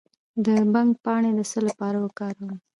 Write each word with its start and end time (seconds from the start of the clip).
د 0.45 0.47
بنګ 0.73 0.91
پاڼې 1.03 1.31
د 1.35 1.39
څه 1.51 1.59
لپاره 1.67 1.97
وکاروم؟ 2.05 2.51